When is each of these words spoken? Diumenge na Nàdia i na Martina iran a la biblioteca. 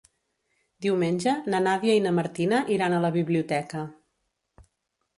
Diumenge 0.85 1.35
na 1.55 1.59
Nàdia 1.67 1.99
i 1.99 2.03
na 2.07 2.15
Martina 2.21 2.65
iran 2.79 2.97
a 2.99 3.05
la 3.07 3.15
biblioteca. 3.21 3.89